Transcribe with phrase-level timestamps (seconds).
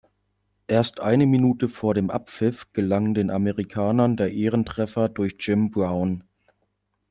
[0.65, 6.23] Erst eine Minute vor dem Abpfiff gelang den Amerikanern der Ehrentreffer durch Jim Brown.